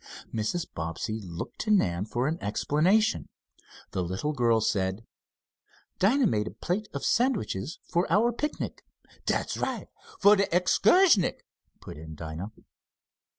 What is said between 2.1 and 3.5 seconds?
an explanation.